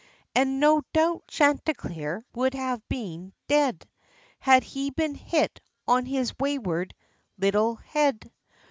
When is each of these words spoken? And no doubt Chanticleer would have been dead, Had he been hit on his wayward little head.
And 0.33 0.59
no 0.59 0.81
doubt 0.93 1.27
Chanticleer 1.27 2.25
would 2.33 2.55
have 2.55 2.81
been 2.89 3.33
dead, 3.47 3.87
Had 4.39 4.63
he 4.63 4.89
been 4.89 5.13
hit 5.13 5.59
on 5.87 6.07
his 6.07 6.33
wayward 6.39 6.95
little 7.37 7.75
head. 7.75 8.31